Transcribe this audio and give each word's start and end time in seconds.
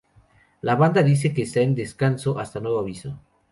La 0.63 0.73
banda 0.73 1.03
dice 1.03 1.31
que 1.31 1.43
está 1.43 1.59
en 1.59 1.75
"descanso" 1.75 2.39
hasta 2.39 2.59
nuevo 2.59 2.79
aviso. 2.79 3.19